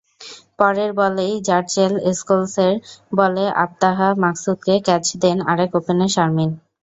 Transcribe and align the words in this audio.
পরের 0.59 0.91
বলেই 0.99 1.33
র্যাচেল 1.41 1.93
স্কোলসের 2.17 2.73
বলে 3.13 3.43
আবতাহা 3.63 4.07
মাকসুদকে 4.23 4.75
ক্যাচ 4.85 5.05
দেন 5.23 5.37
আরেক 5.51 5.71
ওপেনার 5.79 6.09
শারমিন। 6.15 6.51